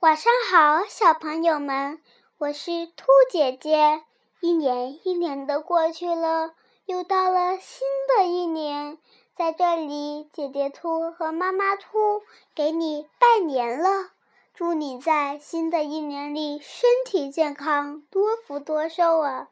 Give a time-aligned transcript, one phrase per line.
[0.00, 2.00] 晚上好，小朋友们，
[2.38, 4.02] 我是兔姐姐。
[4.40, 6.54] 一年一年的过去了，
[6.86, 8.96] 又到了新的一年，
[9.36, 12.22] 在这里，姐姐兔和妈妈兔
[12.54, 14.08] 给你拜年了，
[14.54, 19.50] 祝你在新的一年里身体健康，多福多寿啊！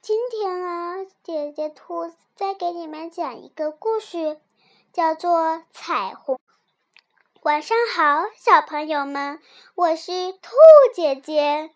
[0.00, 4.38] 今天啊，姐姐兔再给你们讲一个故事，
[4.92, 5.40] 叫做
[5.72, 6.36] 《彩虹》。
[7.42, 9.40] 晚上好，小朋友们，
[9.74, 10.50] 我是兔
[10.94, 11.70] 姐姐。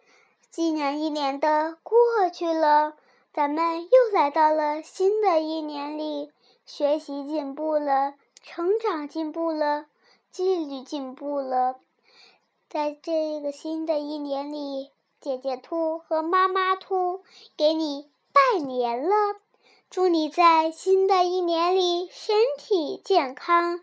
[0.51, 1.97] 今年一年的过
[2.31, 2.93] 去了，
[3.33, 6.31] 咱们又来到了新的一年里，
[6.67, 9.87] 学习进步了，成长进步了，
[10.31, 11.77] 纪律进步了。
[12.69, 17.23] 在这个新的一年里，姐姐兔和妈妈兔
[17.57, 19.17] 给你拜年了，
[19.89, 23.81] 祝你在新的一年里身体健康。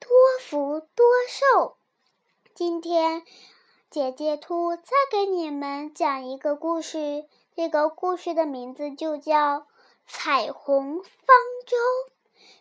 [0.00, 0.08] 多
[0.40, 1.76] 福多寿！
[2.54, 3.22] 今天，
[3.90, 4.82] 姐姐兔再
[5.12, 7.26] 给你们讲一个故事。
[7.54, 9.58] 这个故事的名字就叫
[10.06, 11.76] 《彩虹方舟》。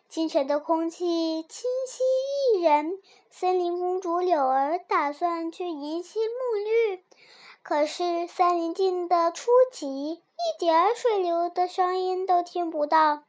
[0.09, 7.05] 清晨的空气清新宜人，森林公主柳儿打算去银溪沐浴，
[7.63, 13.23] 可是森林静得出奇，一点水流的声音都听不到。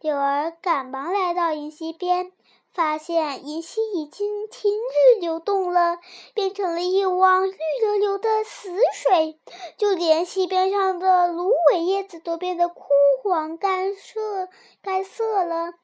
[0.00, 2.32] 柳儿赶忙来到银溪边。
[2.72, 5.98] 发现银溪已经停止流动了，
[6.32, 9.38] 变成了一汪绿油油的死水，
[9.76, 12.88] 就连溪边上的芦苇叶子都变得枯
[13.22, 14.48] 黄干涩、
[14.82, 15.74] 干涩了。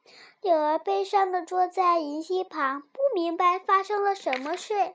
[0.41, 4.95] 柳儿悲伤地坐在银溪旁，不明白发生了什么事。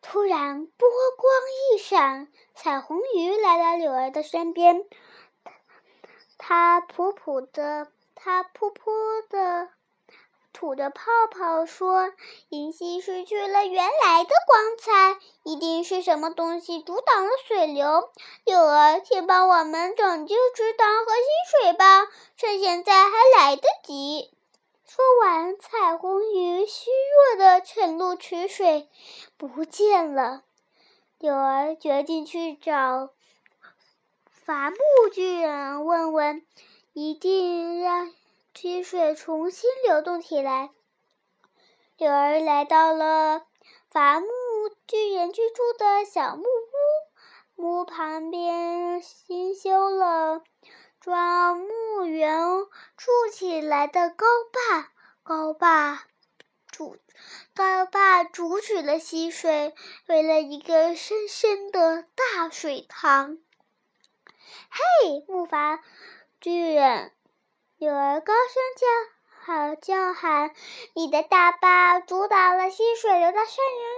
[0.00, 0.88] 突然，波
[1.18, 1.32] 光
[1.74, 4.86] 一闪，彩虹鱼来到柳儿的身边，
[6.38, 9.68] 它噗噗的，它噗噗的。
[10.54, 12.12] 吐着泡泡说
[12.48, 18.08] ：“银溪失去了原来的光彩，一定是什么东西阻挡了水流。
[18.44, 22.06] 柳儿，请帮我们拯救池塘和溪水吧，
[22.36, 24.30] 趁现在还来得及。”
[24.86, 26.88] 说完，彩虹鱼虚
[27.34, 28.88] 弱的沉入池水，
[29.36, 30.44] 不见了。
[31.18, 33.10] 柳儿决定去找
[34.30, 34.76] 伐木
[35.12, 36.46] 巨人问问，
[36.92, 38.12] 一定让。
[38.54, 40.70] 溪水重新流动起来。
[41.98, 43.42] 柳儿来到了
[43.90, 44.26] 伐木
[44.86, 50.42] 巨人居住的小木屋，木旁边新修了
[50.98, 52.40] 装木园
[52.96, 54.88] 筑起来的高坝，
[55.22, 56.04] 高坝
[56.72, 56.96] 阻
[57.54, 59.74] 高坝阻止了溪水，
[60.06, 63.38] 为了一个深深的大水塘。
[64.70, 65.80] 嘿，木筏
[66.40, 67.12] 巨人！
[67.84, 68.86] 柳儿高声叫，
[69.44, 70.52] 好叫喊
[70.96, 73.56] ：“你的大坝阻挡了溪水流到森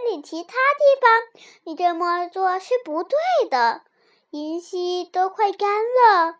[0.09, 3.17] 林里其他地方，你这么做是不对
[3.49, 3.83] 的。
[4.31, 6.39] 银溪都快干了。”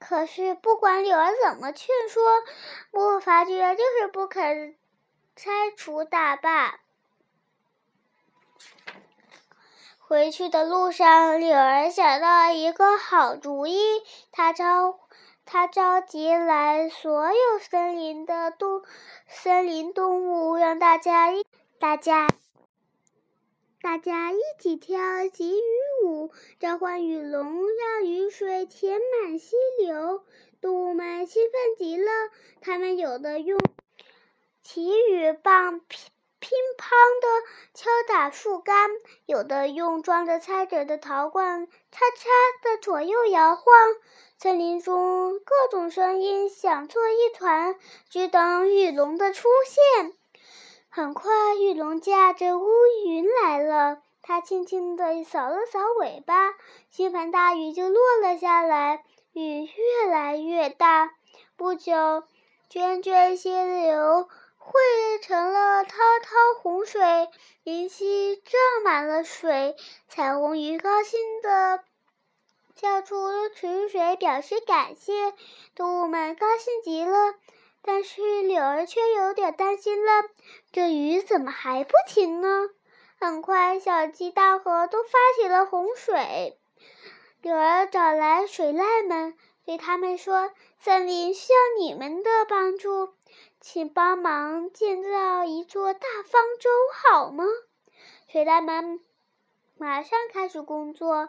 [0.00, 2.22] 可是不管柳儿怎么劝说，
[2.90, 4.74] 木筏居然就是不肯
[5.36, 6.80] 拆除大坝。
[9.98, 13.76] 回去的路上，柳儿想到一个好主意，
[14.32, 14.98] 他招。
[15.50, 18.82] 他召集来所有森林的动
[19.26, 21.46] 森林动物，让大家一
[21.78, 22.28] 大家
[23.80, 30.22] 大家一起跳鲫鱼舞，召唤雨龙，让雨水填满溪流。
[30.60, 32.10] 动物们兴奋极了，
[32.60, 33.58] 他们有的用
[34.62, 35.80] 奇雨棒
[36.40, 36.88] 乒乓
[37.20, 37.28] 的
[37.74, 38.90] 敲打树干，
[39.26, 42.28] 有的用装着彩纸的陶罐叉叉
[42.62, 43.64] 的左右摇晃。
[44.38, 47.74] 森林中各种声音响作一团，
[48.08, 50.12] 只等雨龙的出现。
[50.88, 52.68] 很快，雨龙驾着乌
[53.04, 53.98] 云来了。
[54.22, 56.54] 它轻轻地扫了扫尾巴，
[56.90, 59.02] 倾盆大雨就落了下来。
[59.32, 61.12] 雨越来越大，
[61.56, 61.92] 不久，
[62.70, 64.28] 涓涓溪流
[64.70, 67.30] 汇成了滔滔洪水，
[67.64, 68.52] 银溪涨
[68.84, 69.74] 满了水。
[70.08, 71.80] 彩虹鱼高兴地。
[72.74, 75.32] 叫出池水表示感谢，
[75.74, 77.34] 动物们高兴极了。
[77.82, 80.24] 但是柳儿却有点担心了，
[80.70, 82.68] 这雨怎么还不停呢？
[83.18, 86.58] 很快，小鸡、大河都发起了洪水。
[87.40, 89.34] 柳儿找来水獭们，
[89.64, 93.14] 对他们说：“森林需要你们的帮助，
[93.60, 96.70] 请帮忙建造一座大方舟，
[97.02, 97.44] 好吗？”
[98.30, 99.00] 水獭们
[99.76, 101.28] 马上开始工作。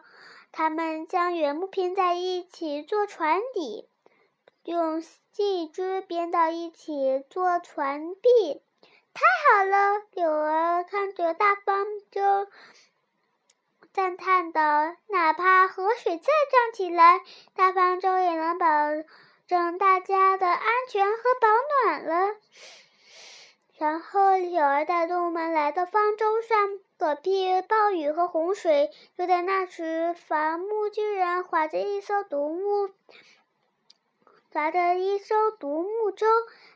[0.51, 3.87] 他们将原木拼在一起做船底，
[4.63, 8.63] 用细枝编到一起做船壁，
[9.13, 10.01] 太好了！
[10.11, 12.47] 柳儿看着大方舟，
[13.93, 14.61] 赞叹道
[15.05, 17.21] ：“哪怕河水再涨起来，
[17.53, 18.65] 大方舟也能保
[19.49, 21.47] 证大家的安全和保
[21.91, 22.35] 暖了。”
[23.79, 28.91] 然后，柳儿带动物们来到方舟上，躲避暴雨和洪水。
[29.17, 32.89] 就在那时，伐木巨人划着一艘独木，
[34.51, 36.27] 划着一艘独木舟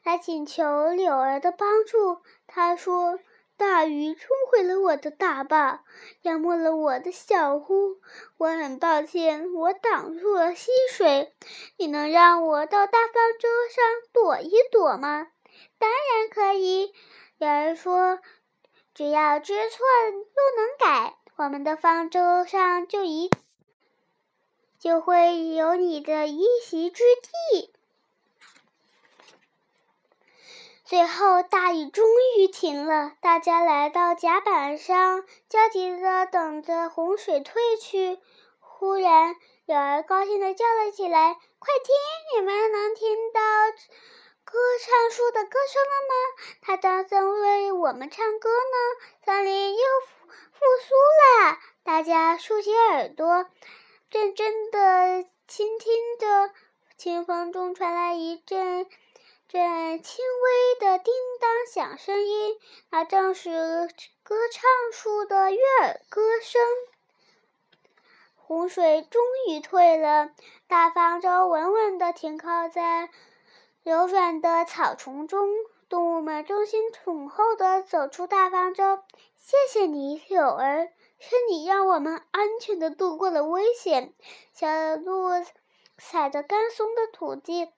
[0.04, 2.22] 来请求柳儿的帮助。
[2.48, 3.20] 他说
[3.56, 5.84] ：“大雨冲毁了我的大坝，
[6.24, 7.98] 淹没了我的小屋。
[8.38, 11.34] 我很抱歉，我挡住了溪水。
[11.78, 15.28] 你能让我到大方舟上躲一躲吗？”
[15.78, 16.92] 当然可以，
[17.38, 18.20] 有人说，
[18.96, 20.12] 只要知错又
[20.58, 23.30] 能改，我们的方舟上就一
[24.80, 27.04] 就会有你的一席之
[27.52, 27.74] 地。
[30.86, 32.06] 最后，大雨终
[32.38, 38.20] 于停了，大家来到甲板上，焦急地等着洪水退去。
[38.60, 39.36] 忽然，
[39.66, 41.96] 有儿高兴地叫了起来：“快听，
[42.36, 43.40] 你们能听到？”
[44.44, 46.14] 歌唱树的歌声了吗？
[46.62, 49.08] 它正在为我们唱歌呢。
[49.26, 49.82] 森林又
[50.52, 50.94] 复苏
[51.46, 51.60] 啦！
[51.86, 53.48] 大家竖起耳朵，
[54.12, 56.52] 认真的倾听着。
[56.98, 58.86] 清风中传来一阵
[59.48, 62.60] 阵轻微的叮当响声音，
[62.90, 63.88] 那正是
[64.24, 66.62] 歌唱树的悦耳歌声。
[68.36, 70.32] 洪水终于退了，
[70.68, 73.10] 大方舟稳稳地停靠在。
[73.84, 75.50] 柔软的草丛中，
[75.90, 79.00] 动物们争先恐后地走出大方舟。
[79.38, 84.14] 谢谢你，柳儿，是你让我们安全地度过了危险。
[84.54, 85.30] 小鹿
[85.98, 87.70] 踩着干松的土地，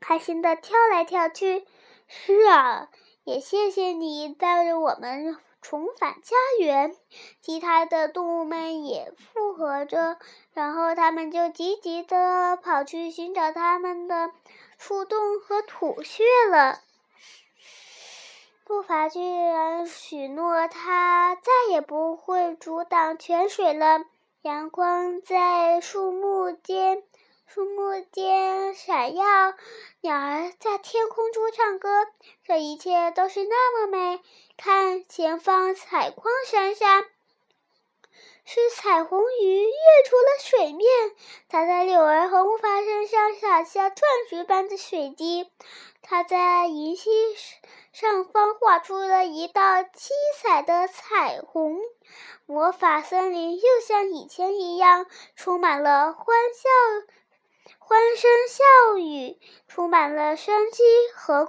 [0.00, 1.66] 开心地跳来跳去。
[2.08, 2.88] 是啊，
[3.24, 6.94] 也谢谢你带着我们重返家园。
[7.42, 10.18] 其他的动物们也附和着，
[10.52, 14.32] 然后他们就积极地跑去寻找他们的。
[14.78, 16.80] 树洞和土穴了。
[18.64, 24.00] 步伐巨人许诺，他再也不会阻挡泉水了。
[24.42, 27.02] 阳光在树木间，
[27.46, 29.24] 树木间闪耀，
[30.00, 32.06] 鸟儿在天空中唱歌，
[32.44, 34.20] 这一切都是那么美。
[34.56, 37.04] 看，前方彩光闪闪。
[38.44, 39.70] 是彩虹鱼跃
[40.04, 40.86] 出了水面，
[41.48, 45.50] 它在柳儿和木筏身上洒下钻石般的水滴。
[46.02, 47.10] 它在银溪
[47.92, 51.80] 上方画出了一道七彩的彩虹。
[52.44, 56.68] 魔法森林又像以前一样，充满了欢笑、
[57.78, 60.82] 欢声笑语，充满了生机
[61.14, 61.48] 和……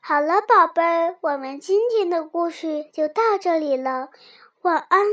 [0.00, 4.10] 好了，宝贝儿，我们今天的故事就到这里了，
[4.62, 5.06] 晚安。